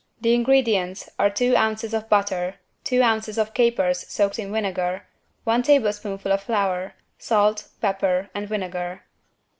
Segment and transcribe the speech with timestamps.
[0.19, 5.05] The ingredients are two ounces of butter, two ounces of capers soaked in vinegar
[5.43, 9.03] one teaspoonful of flour, salt, pepper and vinegar.